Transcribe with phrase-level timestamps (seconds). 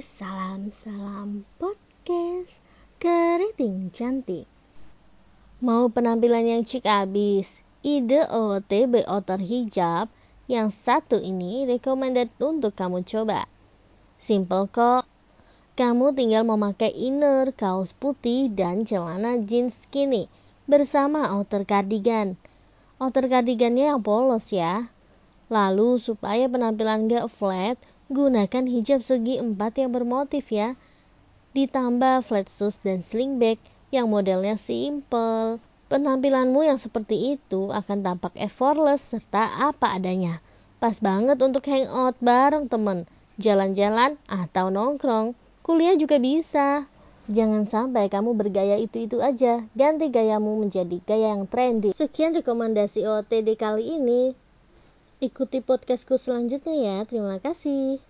[0.00, 2.56] salam-salam podcast
[2.96, 4.48] keriting cantik.
[5.60, 7.60] Mau penampilan yang cik abis?
[7.84, 10.08] Ide OOTB outer hijab
[10.48, 13.44] yang satu ini recommended untuk kamu coba.
[14.16, 15.04] Simple kok.
[15.76, 20.32] Kamu tinggal memakai inner, kaos putih, dan celana jeans skinny
[20.64, 22.40] bersama outer cardigan.
[22.96, 24.88] Outer cardigannya yang polos ya.
[25.52, 27.76] Lalu supaya penampilan gak flat,
[28.10, 30.74] gunakan hijab segi empat yang bermotif ya.
[31.54, 33.62] Ditambah flat shoes dan sling bag
[33.94, 35.62] yang modelnya simple.
[35.90, 40.42] Penampilanmu yang seperti itu akan tampak effortless serta apa adanya.
[40.82, 43.06] Pas banget untuk hangout bareng temen,
[43.38, 45.34] jalan-jalan atau nongkrong.
[45.62, 46.86] Kuliah juga bisa.
[47.30, 49.62] Jangan sampai kamu bergaya itu-itu aja.
[49.78, 51.94] Ganti gayamu menjadi gaya yang trendy.
[51.94, 54.34] Sekian rekomendasi OTD kali ini.
[55.20, 56.96] Ikuti podcastku selanjutnya ya.
[57.04, 58.00] Terima kasih.